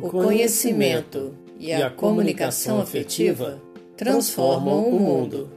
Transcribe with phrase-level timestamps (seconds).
[0.00, 3.60] O conhecimento e a comunicação afetiva
[3.96, 5.50] transformam o mundo.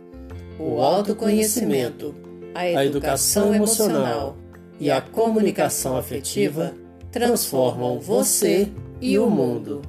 [0.60, 2.16] O autoconhecimento,
[2.56, 4.36] a educação emocional
[4.80, 6.74] e a comunicação afetiva
[7.12, 9.84] transformam você e o mundo.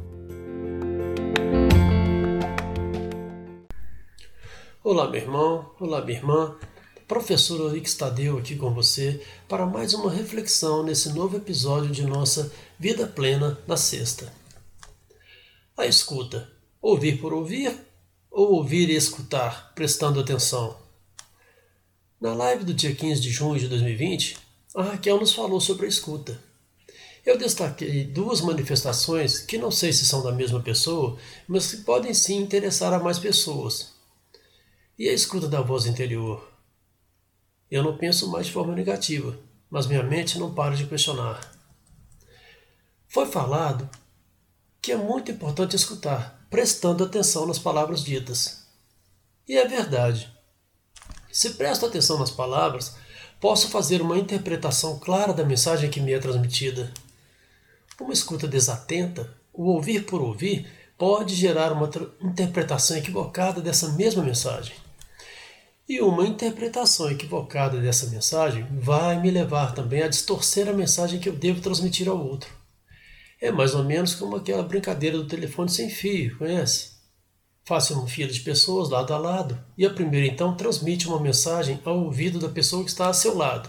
[4.84, 6.57] Olá, meu irmão, olá, minha irmã.
[7.08, 12.53] Professor Orix Tadeu aqui com você para mais uma reflexão nesse novo episódio de nossa
[12.79, 14.41] Vida Plena na Sexta.
[15.75, 16.53] A escuta.
[16.82, 17.75] Ouvir por ouvir
[18.30, 20.79] ou ouvir e escutar, prestando atenção?
[22.21, 24.36] Na live do dia 15 de junho de 2020,
[24.77, 26.39] a Raquel nos falou sobre a escuta.
[27.25, 31.16] Eu destaquei duas manifestações que não sei se são da mesma pessoa,
[31.49, 33.94] mas que podem sim interessar a mais pessoas.
[34.98, 36.52] E a escuta da voz interior?
[37.70, 39.39] Eu não penso mais de forma negativa,
[39.70, 41.41] mas minha mente não para de questionar.
[43.08, 43.89] Foi falado
[44.83, 48.64] que é muito importante escutar, prestando atenção nas palavras ditas.
[49.48, 50.28] E é verdade.
[51.30, 52.97] Se presto atenção nas palavras,
[53.41, 56.92] posso fazer uma interpretação clara da mensagem que me é transmitida.
[58.00, 61.89] Uma escuta desatenta, o ouvir por ouvir, pode gerar uma
[62.20, 64.74] interpretação equivocada dessa mesma mensagem.
[65.89, 71.28] E uma interpretação equivocada dessa mensagem vai me levar também a distorcer a mensagem que
[71.28, 72.61] eu devo transmitir ao outro.
[73.42, 76.92] É mais ou menos como aquela brincadeira do telefone sem fio, conhece?
[77.64, 81.80] Faça uma fila de pessoas lado a lado e a primeira então transmite uma mensagem
[81.84, 83.68] ao ouvido da pessoa que está a seu lado,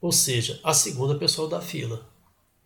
[0.00, 2.04] ou seja, a segunda pessoa da fila.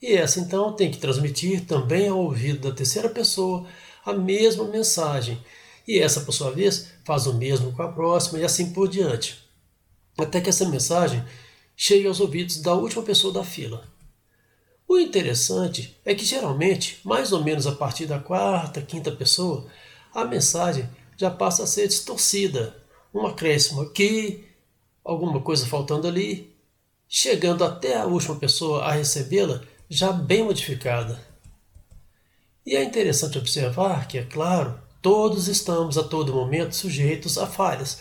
[0.01, 3.67] E essa então tem que transmitir também ao ouvido da terceira pessoa
[4.03, 5.39] a mesma mensagem,
[5.87, 9.39] e essa, por sua vez, faz o mesmo com a próxima e assim por diante,
[10.17, 11.23] até que essa mensagem
[11.77, 13.96] chegue aos ouvidos da última pessoa da fila.
[14.89, 19.67] O interessante é que geralmente, mais ou menos a partir da quarta, quinta pessoa,
[20.15, 22.77] a mensagem já passa a ser distorcida,
[23.13, 24.45] um acréscimo aqui,
[25.05, 26.55] alguma coisa faltando ali,
[27.09, 31.21] chegando até a última pessoa a recebê-la já bem modificada.
[32.65, 38.01] E é interessante observar que, é claro, Todos estamos a todo momento sujeitos a falhas,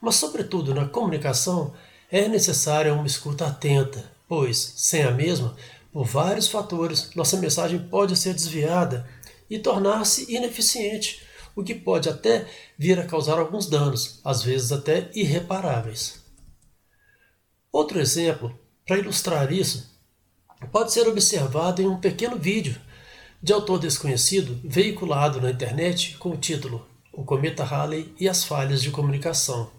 [0.00, 1.72] mas, sobretudo na comunicação,
[2.10, 5.54] é necessária uma escuta atenta, pois, sem a mesma,
[5.96, 9.08] por vários fatores, nossa mensagem pode ser desviada
[9.48, 11.22] e tornar-se ineficiente,
[11.54, 12.46] o que pode até
[12.76, 16.20] vir a causar alguns danos, às vezes até irreparáveis.
[17.72, 18.54] Outro exemplo,
[18.86, 19.90] para ilustrar isso,
[20.70, 22.78] pode ser observado em um pequeno vídeo
[23.42, 28.82] de autor desconhecido, veiculado na internet com o título O Cometa Halley e as Falhas
[28.82, 29.75] de Comunicação.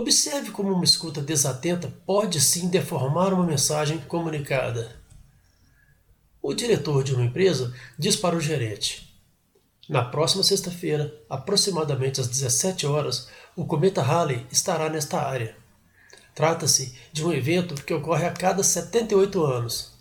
[0.00, 4.96] Observe como uma escuta desatenta pode sim deformar uma mensagem comunicada.
[6.40, 9.14] O diretor de uma empresa diz para o gerente:
[9.90, 15.54] Na próxima sexta-feira, aproximadamente às 17 horas, o cometa Halley estará nesta área.
[16.34, 19.92] Trata-se de um evento que ocorre a cada 78 anos.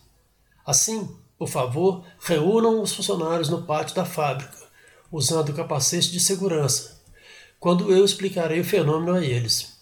[0.65, 4.57] Assim, por favor, reúnam os funcionários no pátio da fábrica,
[5.11, 7.01] usando capacete de segurança,
[7.59, 9.77] quando eu explicarei o fenômeno a eles.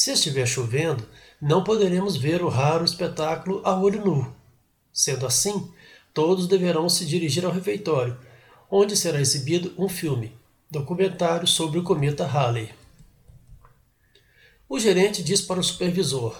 [0.00, 1.06] Se estiver chovendo,
[1.38, 4.34] não poderemos ver o raro espetáculo a olho nu.
[4.90, 5.70] Sendo assim,
[6.14, 8.16] todos deverão se dirigir ao refeitório,
[8.70, 10.34] onde será exibido um filme,
[10.70, 12.70] documentário sobre o cometa Halley.
[14.66, 16.34] O gerente diz para o supervisor: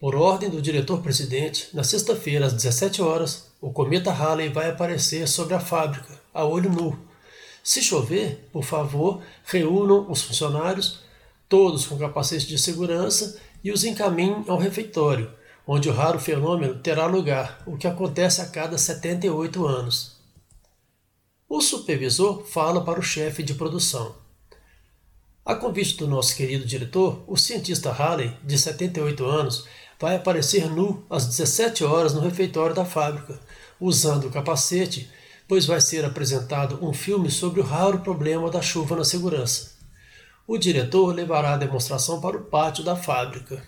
[0.00, 5.52] Por ordem do diretor-presidente, na sexta-feira às 17 horas, o cometa Halley vai aparecer sobre
[5.52, 6.98] a fábrica, a olho nu.
[7.62, 11.06] Se chover, por favor, reúnam os funcionários,
[11.48, 15.32] todos com capacete de segurança, e os encaminhem ao refeitório,
[15.66, 20.16] onde o raro fenômeno terá lugar, o que acontece a cada 78 anos.
[21.48, 24.14] O supervisor fala para o chefe de produção.
[25.44, 29.64] A convite do nosso querido diretor, o cientista Halley, de 78 anos,
[29.98, 33.40] vai aparecer nu às 17 horas no refeitório da fábrica,
[33.80, 35.10] usando o capacete,
[35.48, 39.77] pois vai ser apresentado um filme sobre o raro problema da chuva na segurança.
[40.50, 43.62] O diretor levará a demonstração para o pátio da fábrica.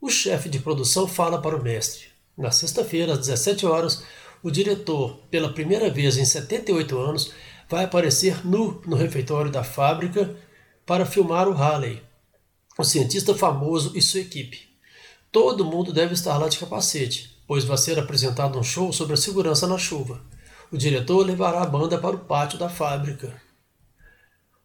[0.00, 2.06] O chefe de produção fala para o mestre.
[2.34, 4.02] Na sexta-feira, às 17 horas,
[4.42, 7.30] o diretor, pela primeira vez em 78 anos,
[7.68, 10.34] vai aparecer nu no refeitório da fábrica
[10.86, 12.02] para filmar o Halley,
[12.78, 14.66] o cientista famoso e sua equipe.
[15.30, 19.18] Todo mundo deve estar lá de capacete, pois vai ser apresentado um show sobre a
[19.18, 20.22] segurança na chuva.
[20.72, 23.46] O diretor levará a banda para o pátio da fábrica.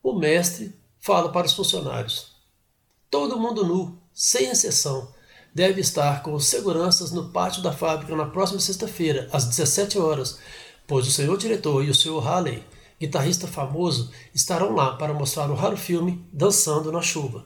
[0.04, 2.36] O mestre fala para os funcionários:
[3.10, 5.14] Todo mundo nu, sem exceção.
[5.56, 10.40] deve estar com os seguranças no pátio da fábrica na próxima sexta-feira, às 17 horas,
[10.86, 12.62] pois o senhor diretor e o senhor Halley,
[13.00, 17.46] guitarrista famoso, estarão lá para mostrar o raro filme Dançando na Chuva.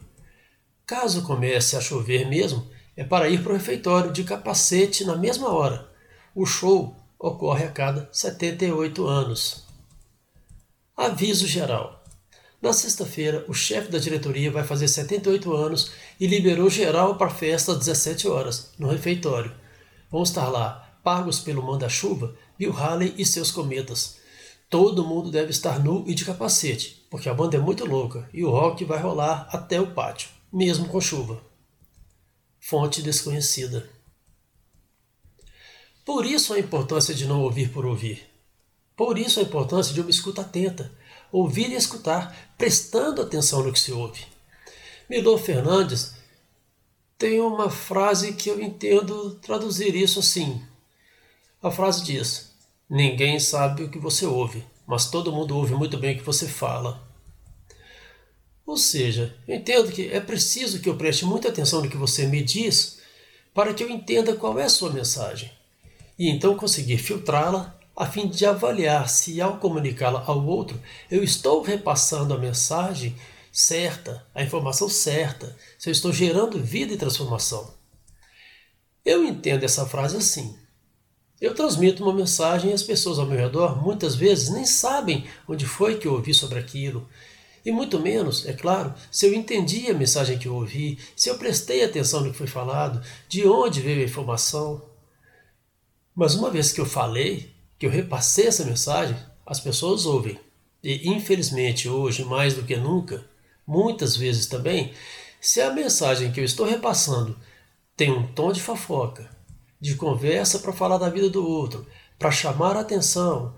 [0.83, 5.49] Caso comece a chover mesmo, é para ir para o refeitório de capacete na mesma
[5.49, 5.87] hora.
[6.33, 9.63] O show ocorre a cada 78 anos.
[10.95, 11.96] Aviso geral.
[12.61, 17.33] Na sexta-feira, o chefe da diretoria vai fazer 78 anos e liberou geral para a
[17.33, 19.53] festa às 17 horas, no refeitório.
[20.09, 24.17] Vão estar lá, pagos pelo manda-chuva, Bill Haley e seus cometas.
[24.69, 28.43] Todo mundo deve estar nu e de capacete, porque a banda é muito louca e
[28.43, 31.41] o rock vai rolar até o pátio, mesmo com chuva.
[32.59, 33.87] Fonte desconhecida.
[36.03, 38.25] Por isso a importância de não ouvir por ouvir.
[38.95, 40.91] Por isso a importância de uma escuta atenta,
[41.31, 44.25] ouvir e escutar, prestando atenção no que se ouve.
[45.09, 46.15] Milor Fernandes
[47.17, 50.61] tem uma frase que eu entendo traduzir isso assim.
[51.61, 52.51] A frase diz:
[52.89, 56.47] Ninguém sabe o que você ouve, mas todo mundo ouve muito bem o que você
[56.47, 57.05] fala.
[58.65, 62.27] Ou seja, eu entendo que é preciso que eu preste muita atenção no que você
[62.27, 62.99] me diz
[63.53, 65.51] para que eu entenda qual é a sua mensagem
[66.17, 70.79] e então conseguir filtrá-la a fim de avaliar se, ao comunicá-la ao outro,
[71.09, 73.15] eu estou repassando a mensagem
[73.51, 77.73] certa, a informação certa, se eu estou gerando vida e transformação.
[79.03, 80.55] Eu entendo essa frase assim.
[81.41, 85.65] Eu transmito uma mensagem e as pessoas ao meu redor muitas vezes nem sabem onde
[85.65, 87.09] foi que eu ouvi sobre aquilo.
[87.65, 91.37] E muito menos, é claro, se eu entendi a mensagem que eu ouvi, se eu
[91.39, 94.87] prestei atenção no que foi falado, de onde veio a informação.
[96.15, 100.39] Mas uma vez que eu falei, que eu repassei essa mensagem, as pessoas ouvem.
[100.83, 103.25] E infelizmente hoje, mais do que nunca,
[103.65, 104.93] muitas vezes também,
[105.39, 107.37] se a mensagem que eu estou repassando
[107.95, 109.29] tem um tom de fofoca,
[109.79, 111.85] de conversa para falar da vida do outro,
[112.17, 113.55] para chamar a atenção,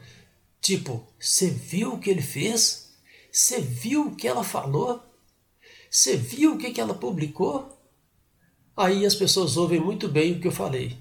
[0.62, 2.94] tipo, você viu o que ele fez?
[3.32, 5.02] Você viu o que ela falou?
[5.90, 7.78] Você viu o que, que ela publicou?
[8.76, 10.98] Aí as pessoas ouvem muito bem o que eu falei,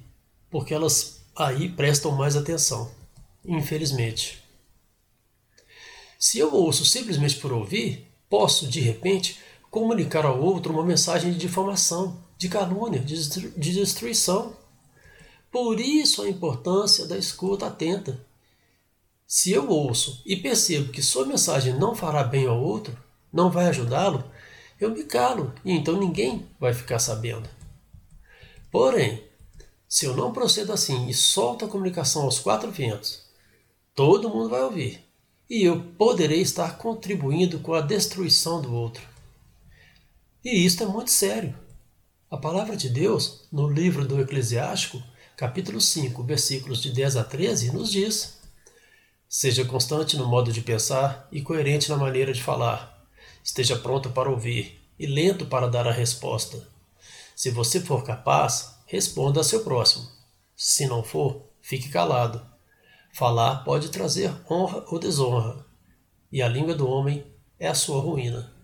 [0.51, 2.98] porque elas aí prestam mais atenção
[3.49, 4.45] infelizmente.
[6.19, 9.41] Se eu ouço simplesmente por ouvir, posso, de repente,
[9.71, 14.57] comunicar ao outro uma mensagem de difamação, de calúnia, de destruição.
[15.51, 18.21] Por isso a importância da escuta atenta.
[19.27, 22.97] Se eu ouço e percebo que sua mensagem não fará bem ao outro,
[23.33, 24.25] não vai ajudá-lo,
[24.81, 27.49] eu me calo e então ninguém vai ficar sabendo.
[28.71, 29.23] Porém,
[29.89, 33.28] se eu não procedo assim e solto a comunicação aos quatro ventos,
[33.99, 35.05] todo mundo vai ouvir,
[35.51, 39.03] e eu poderei estar contribuindo com a destruição do outro.
[40.45, 41.53] E isto é muito sério.
[42.31, 45.03] A palavra de Deus, no livro do Eclesiástico,
[45.37, 48.39] capítulo 5, versículos de 10 a 13, nos diz:
[49.29, 53.05] Seja constante no modo de pensar e coerente na maneira de falar.
[53.43, 56.69] Esteja pronto para ouvir e lento para dar a resposta.
[57.35, 60.09] Se você for capaz, responda a seu próximo.
[60.55, 62.58] Se não for, fique calado
[63.19, 65.67] Falar pode trazer honra ou desonra,
[66.31, 67.27] e a língua do homem
[67.59, 68.55] é a sua ruína.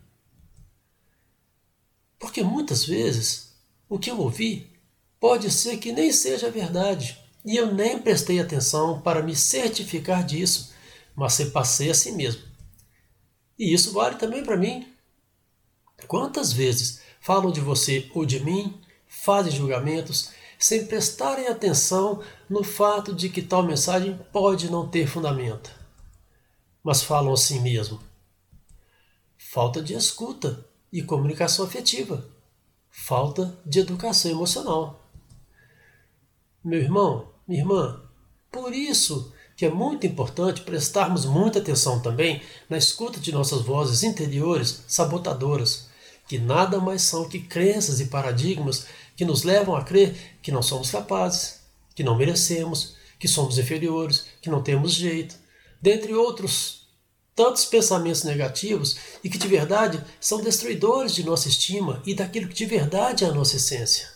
[2.21, 3.53] Porque muitas vezes
[3.89, 4.71] o que eu ouvi
[5.19, 10.73] pode ser que nem seja verdade, e eu nem prestei atenção para me certificar disso,
[11.17, 12.43] mas repassei a si mesmo.
[13.59, 14.87] E isso vale também para mim.
[16.07, 23.15] Quantas vezes falam de você ou de mim, fazem julgamentos, sem prestarem atenção no fato
[23.15, 25.71] de que tal mensagem pode não ter fundamento.
[26.83, 28.01] Mas falam assim mesmo.
[29.37, 32.25] Falta de escuta e comunicação afetiva.
[32.91, 35.01] Falta de educação emocional.
[36.63, 38.03] Meu irmão, minha irmã,
[38.51, 44.03] por isso que é muito importante prestarmos muita atenção também na escuta de nossas vozes
[44.03, 45.89] interiores sabotadoras,
[46.27, 50.63] que nada mais são que crenças e paradigmas que nos levam a crer que não
[50.63, 51.61] somos capazes,
[51.95, 55.37] que não merecemos, que somos inferiores, que não temos jeito,
[55.81, 56.85] dentre outros
[57.35, 62.55] tantos pensamentos negativos e que de verdade são destruidores de nossa estima e daquilo que
[62.55, 64.09] de verdade é a nossa essência.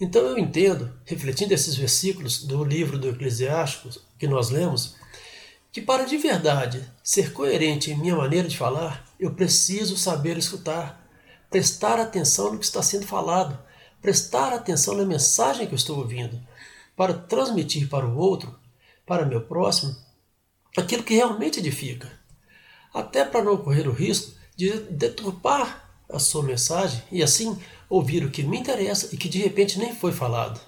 [0.00, 4.96] Então eu entendo, refletindo esses versículos do livro do Eclesiástico que nós lemos,
[5.70, 11.01] que para de verdade ser coerente em minha maneira de falar, eu preciso saber escutar,
[11.52, 13.56] prestar atenção no que está sendo falado,
[14.00, 16.40] prestar atenção na mensagem que eu estou ouvindo,
[16.96, 18.58] para transmitir para o outro,
[19.06, 19.94] para meu próximo,
[20.76, 22.10] aquilo que realmente edifica.
[22.92, 28.30] Até para não correr o risco de deturpar a sua mensagem e assim ouvir o
[28.30, 30.58] que me interessa e que de repente nem foi falado.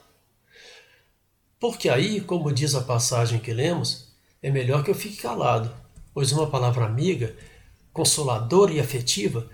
[1.58, 5.74] Porque aí, como diz a passagem que lemos, é melhor que eu fique calado,
[6.12, 7.34] pois uma palavra amiga,
[7.90, 9.48] consoladora e afetiva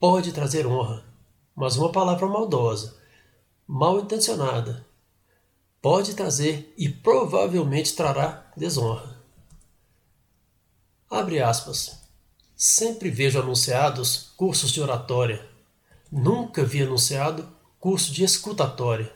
[0.00, 1.04] pode trazer honra,
[1.54, 2.96] mas uma palavra maldosa,
[3.66, 4.86] mal intencionada,
[5.82, 9.20] pode trazer e provavelmente trará desonra.
[11.10, 12.00] Abre aspas.
[12.56, 15.46] Sempre vejo anunciados cursos de oratória.
[16.10, 19.12] Nunca vi anunciado curso de escutatória.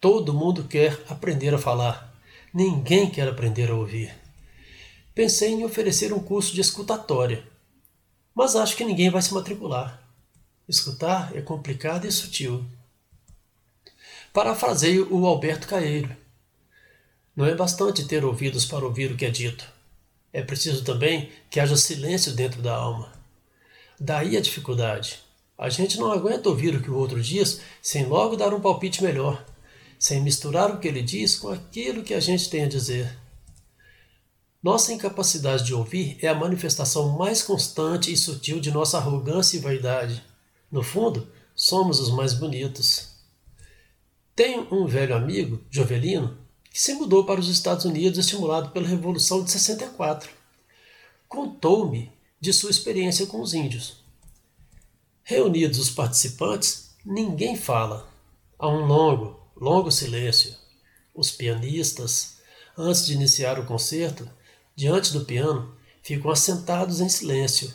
[0.00, 2.14] Todo mundo quer aprender a falar.
[2.52, 4.14] Ninguém quer aprender a ouvir.
[5.14, 7.46] Pensei em oferecer um curso de escutatória,
[8.34, 10.02] mas acho que ninguém vai se matricular.
[10.68, 12.64] Escutar é complicado e sutil.
[14.32, 16.16] Parafraseio o Alberto Caeiro.
[17.36, 19.68] Não é bastante ter ouvidos para ouvir o que é dito.
[20.32, 23.12] É preciso também que haja silêncio dentro da alma.
[24.00, 25.20] Daí a dificuldade.
[25.58, 29.02] A gente não aguenta ouvir o que o outro diz sem logo dar um palpite
[29.02, 29.44] melhor,
[29.98, 33.21] sem misturar o que ele diz com aquilo que a gente tem a dizer.
[34.62, 39.60] Nossa incapacidade de ouvir é a manifestação mais constante e sutil de nossa arrogância e
[39.60, 40.22] vaidade.
[40.70, 43.08] No fundo, somos os mais bonitos.
[44.36, 46.38] Tenho um velho amigo, Jovelino,
[46.70, 50.30] que se mudou para os Estados Unidos estimulado pela Revolução de 64.
[51.28, 53.96] Contou-me de sua experiência com os índios.
[55.24, 58.08] Reunidos os participantes, ninguém fala.
[58.56, 60.54] Há um longo, longo silêncio.
[61.12, 62.36] Os pianistas,
[62.78, 64.28] antes de iniciar o concerto,
[64.74, 67.72] diante do piano, ficam assentados em silêncio,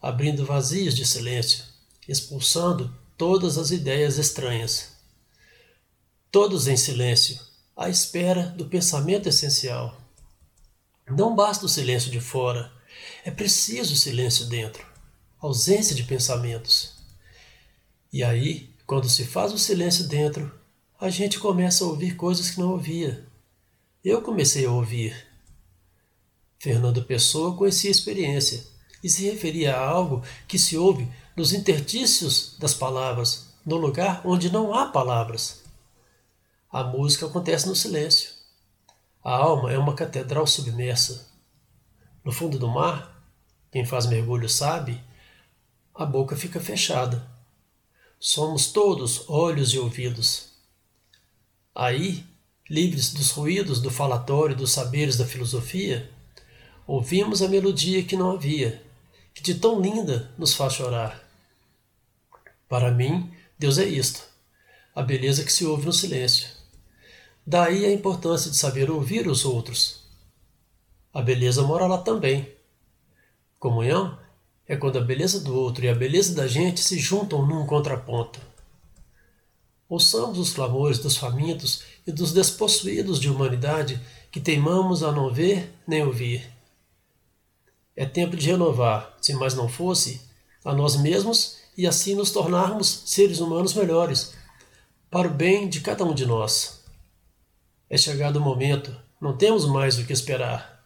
[0.00, 1.64] abrindo vazios de silêncio,
[2.08, 4.92] expulsando todas as ideias estranhas.
[6.30, 7.38] Todos em silêncio,
[7.76, 10.00] à espera do pensamento essencial.
[11.08, 12.72] Não basta o silêncio de fora,
[13.24, 14.84] é preciso o silêncio dentro,
[15.38, 16.94] ausência de pensamentos.
[18.12, 20.52] E aí, quando se faz o silêncio dentro,
[21.00, 23.26] a gente começa a ouvir coisas que não ouvia.
[24.04, 25.14] Eu comecei a ouvir.
[26.64, 28.64] Fernando Pessoa conhecia a experiência
[29.02, 31.06] e se referia a algo que se ouve
[31.36, 35.62] nos intertícios das palavras, no lugar onde não há palavras.
[36.72, 38.30] A música acontece no silêncio.
[39.22, 41.30] A alma é uma catedral submersa.
[42.24, 43.22] No fundo do mar,
[43.70, 45.04] quem faz mergulho sabe,
[45.94, 47.30] a boca fica fechada.
[48.18, 50.48] Somos todos olhos e ouvidos.
[51.74, 52.24] Aí,
[52.70, 56.13] livres dos ruídos do falatório dos saberes da filosofia,
[56.86, 58.82] ouvimos a melodia que não havia,
[59.32, 61.22] que de tão linda nos faz chorar.
[62.68, 64.22] Para mim, Deus é isto,
[64.94, 66.48] a beleza que se ouve no silêncio.
[67.46, 70.02] Daí a importância de saber ouvir os outros.
[71.12, 72.48] A beleza mora lá também.
[73.58, 74.18] Comunhão
[74.66, 78.40] é quando a beleza do outro e a beleza da gente se juntam num contraponto.
[79.88, 84.00] Ouçamos os clamores dos famintos e dos despossuídos de humanidade
[84.32, 86.53] que teimamos a não ver nem ouvir.
[87.96, 90.20] É tempo de renovar, se mais não fosse,
[90.64, 94.34] a nós mesmos e assim nos tornarmos seres humanos melhores,
[95.10, 96.84] para o bem de cada um de nós.
[97.88, 100.84] É chegado o momento, não temos mais o que esperar.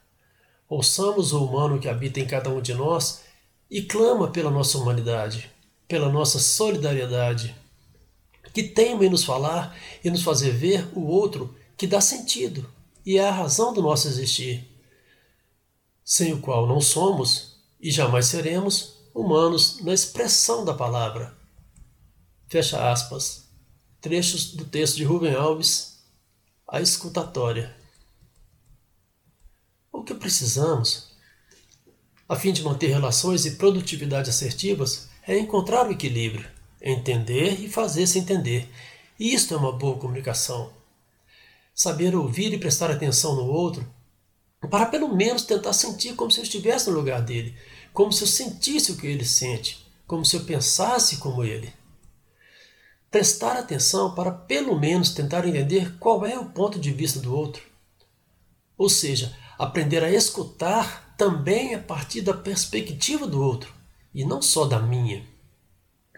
[0.69, 3.23] Ouçamos o humano que habita em cada um de nós
[3.71, 5.51] e clama pela nossa humanidade,
[5.87, 7.55] pela nossa solidariedade,
[8.53, 9.75] que teima em nos falar
[10.05, 12.69] e nos fazer ver o outro que dá sentido
[13.09, 14.69] e é a razão do nosso existir,
[16.09, 21.37] sem o qual não somos e jamais seremos humanos na expressão da palavra.
[22.49, 23.47] Fecha aspas.
[24.01, 25.99] Trechos do texto de Rubem Alves,
[26.67, 27.77] a escutatória.
[29.93, 31.11] O que precisamos,
[32.27, 36.49] a fim de manter relações e produtividade assertivas, é encontrar o equilíbrio,
[36.81, 38.67] entender e fazer-se entender.
[39.21, 40.73] E isto é uma boa comunicação.
[41.75, 43.87] Saber ouvir e prestar atenção no outro,
[44.67, 47.55] para pelo menos tentar sentir como se eu estivesse no lugar dele,
[47.93, 51.73] como se eu sentisse o que ele sente, como se eu pensasse como ele
[53.11, 57.63] prestar atenção para pelo menos tentar entender qual é o ponto de vista do outro.
[58.77, 63.73] Ou seja, aprender a escutar também a partir da perspectiva do outro
[64.15, 65.25] e não só da minha.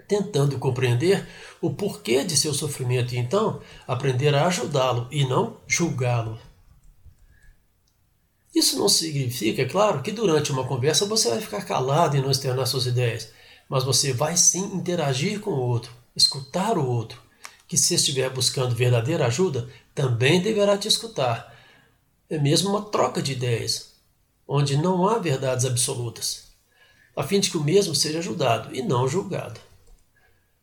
[0.09, 1.26] Tentando compreender
[1.61, 6.38] o porquê de seu sofrimento e então aprender a ajudá-lo e não julgá-lo.
[8.54, 12.30] Isso não significa, é claro, que durante uma conversa você vai ficar calado e não
[12.30, 13.30] externar suas ideias,
[13.69, 17.21] mas você vai sim interagir com o outro, escutar o outro,
[17.69, 21.57] que se estiver buscando verdadeira ajuda, também deverá te escutar.
[22.28, 23.92] É mesmo uma troca de ideias,
[24.47, 26.49] onde não há verdades absolutas,
[27.14, 29.61] a fim de que o mesmo seja ajudado e não julgado.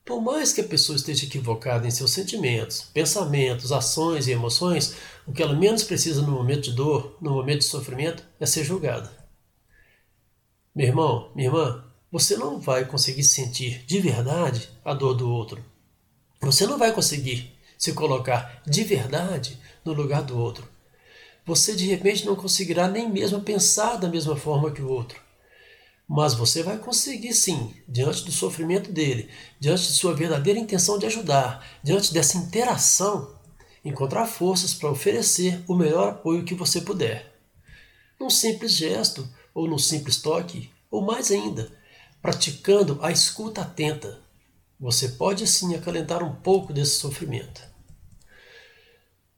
[0.08, 4.96] Por mais que a pessoa esteja equivocada em seus sentimentos, pensamentos, ações e emoções,
[5.28, 8.64] o que ela menos precisa no momento de dor, no momento de sofrimento, é ser
[8.64, 9.12] julgada.
[10.74, 15.62] Meu irmão, minha irmã, você não vai conseguir sentir de verdade a dor do outro.
[16.40, 20.66] Você não vai conseguir se colocar de verdade no lugar do outro.
[21.46, 25.27] Você de repente não conseguirá nem mesmo pensar da mesma forma que o outro.
[26.08, 31.06] Mas você vai conseguir sim, diante do sofrimento dele, diante de sua verdadeira intenção de
[31.06, 33.36] ajudar, diante dessa interação,
[33.84, 37.38] encontrar forças para oferecer o melhor apoio que você puder.
[38.18, 41.70] Num simples gesto, ou num simples toque, ou mais ainda,
[42.22, 44.22] praticando a escuta atenta,
[44.80, 47.62] você pode sim acalentar um pouco desse sofrimento.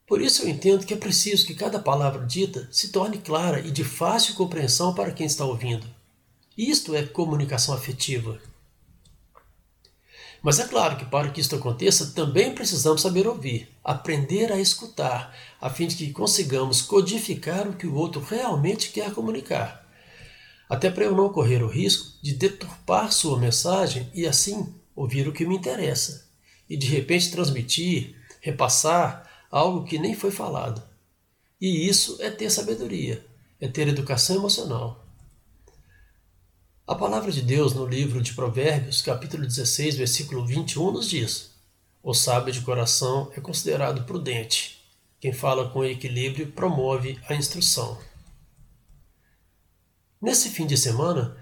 [0.06, 3.72] Por isso eu entendo que é preciso que cada palavra dita se torne clara e
[3.72, 5.99] de fácil compreensão para quem está ouvindo
[6.68, 8.40] isto é comunicação afetiva.
[10.42, 15.36] Mas é claro que para que isto aconteça, também precisamos saber ouvir, aprender a escutar,
[15.60, 19.86] a fim de que consigamos codificar o que o outro realmente quer comunicar.
[20.68, 25.32] Até para eu não correr o risco de deturpar sua mensagem e assim ouvir o
[25.32, 26.30] que me interessa,
[26.68, 30.82] e de repente transmitir, repassar algo que nem foi falado.
[31.60, 33.26] E isso é ter sabedoria,
[33.60, 34.99] é ter educação emocional.
[36.90, 41.52] A palavra de Deus no livro de Provérbios, capítulo 16, versículo 21, nos diz:
[42.02, 44.84] O sábio de coração é considerado prudente.
[45.20, 47.96] Quem fala com equilíbrio promove a instrução.
[50.20, 51.36] Nesse fim de semana,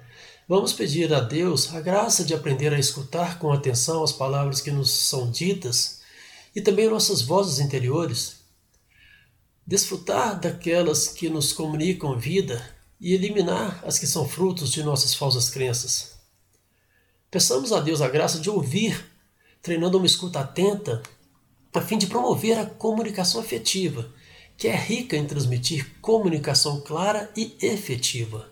[0.47, 4.71] vamos pedir a Deus a graça de aprender a escutar com atenção as palavras que
[4.71, 6.02] nos são ditas
[6.55, 8.40] e também nossas vozes interiores,
[9.67, 15.50] desfrutar daquelas que nos comunicam vida e eliminar as que são frutos de nossas falsas
[15.50, 16.19] crenças.
[17.31, 19.05] Peçamos a Deus a graça de ouvir,
[19.62, 21.02] treinando uma escuta atenta,
[21.75, 24.12] a fim de promover a comunicação afetiva,
[24.57, 28.51] que é rica em transmitir comunicação clara e efetiva.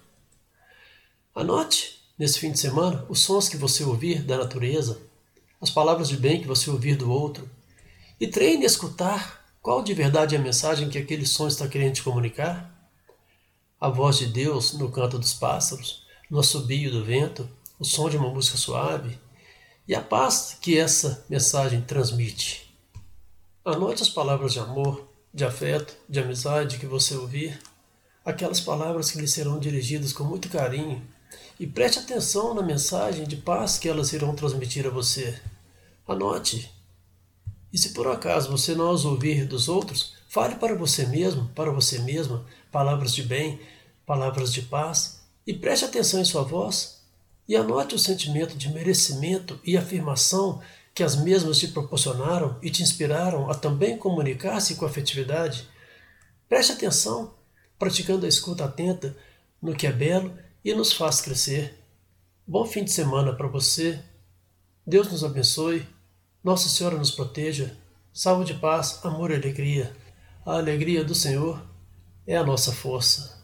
[1.34, 5.00] Anote, nesse fim de semana, os sons que você ouvir da natureza,
[5.60, 7.50] as palavras de bem que você ouvir do outro,
[8.20, 11.94] e treine a escutar qual de verdade é a mensagem que aquele som está querendo
[11.94, 12.75] te comunicar
[13.86, 18.16] a voz de Deus no canto dos pássaros, no assobio do vento, o som de
[18.16, 19.16] uma música suave
[19.86, 22.68] e a paz que essa mensagem transmite.
[23.64, 27.60] Anote as palavras de amor, de afeto, de amizade que você ouvir,
[28.24, 31.00] aquelas palavras que lhe serão dirigidas com muito carinho,
[31.60, 35.40] e preste atenção na mensagem de paz que elas irão transmitir a você.
[36.08, 36.72] Anote.
[37.72, 41.70] E se por acaso você não as ouvir dos outros, Fale para você mesmo, para
[41.70, 43.58] você mesma, palavras de bem,
[44.06, 46.96] palavras de paz, e preste atenção em sua voz
[47.48, 50.60] e anote o sentimento de merecimento e afirmação
[50.94, 55.68] que as mesmas te proporcionaram e te inspiraram a também comunicar-se com afetividade.
[56.48, 57.34] Preste atenção,
[57.78, 59.16] praticando a escuta atenta
[59.60, 61.78] no que é belo e nos faz crescer.
[62.46, 64.00] Bom fim de semana para você.
[64.86, 65.86] Deus nos abençoe.
[66.42, 67.76] Nossa Senhora nos proteja.
[68.12, 69.94] Saúde, paz, amor e alegria.
[70.44, 71.62] A alegria do Senhor
[72.26, 73.35] é a nossa força.